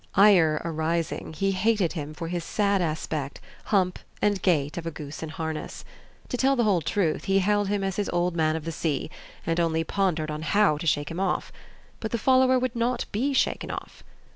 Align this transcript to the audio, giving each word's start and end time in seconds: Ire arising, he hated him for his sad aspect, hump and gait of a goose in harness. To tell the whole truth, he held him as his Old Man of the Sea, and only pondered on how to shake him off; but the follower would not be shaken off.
Ire 0.15 0.59
arising, 0.65 1.33
he 1.33 1.51
hated 1.51 1.93
him 1.93 2.15
for 2.15 2.27
his 2.27 2.43
sad 2.43 2.81
aspect, 2.81 3.39
hump 3.65 3.99
and 4.19 4.41
gait 4.41 4.75
of 4.79 4.87
a 4.87 4.89
goose 4.89 5.21
in 5.21 5.29
harness. 5.29 5.85
To 6.29 6.37
tell 6.37 6.55
the 6.55 6.63
whole 6.63 6.81
truth, 6.81 7.25
he 7.25 7.37
held 7.37 7.67
him 7.67 7.83
as 7.83 7.97
his 7.97 8.09
Old 8.09 8.35
Man 8.35 8.55
of 8.55 8.65
the 8.65 8.71
Sea, 8.71 9.11
and 9.45 9.59
only 9.59 9.83
pondered 9.83 10.31
on 10.31 10.41
how 10.41 10.79
to 10.79 10.87
shake 10.87 11.11
him 11.11 11.19
off; 11.19 11.51
but 11.99 12.09
the 12.09 12.17
follower 12.17 12.57
would 12.57 12.75
not 12.75 13.05
be 13.11 13.31
shaken 13.33 13.69
off. 13.69 14.03